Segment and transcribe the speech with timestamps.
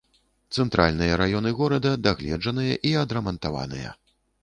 [0.57, 3.99] Цэнтральныя раёны горада дагледжаныя і адрамантаваныя.